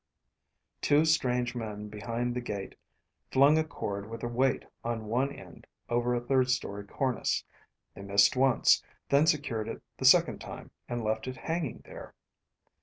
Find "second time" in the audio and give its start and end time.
10.05-10.71